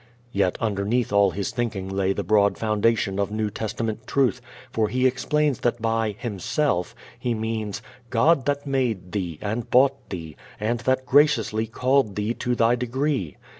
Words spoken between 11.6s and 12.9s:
called thee to thy